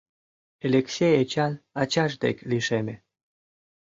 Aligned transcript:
Элексей 0.65 1.13
Эчан 1.21 1.53
ачаж 1.81 2.11
дек 2.21 2.37
лишеме. 2.49 2.95